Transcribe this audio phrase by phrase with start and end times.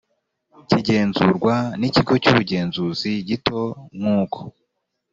[0.69, 3.61] kigenzurwa n ikigo cy ubugenzuzi gito
[3.97, 4.39] nk uko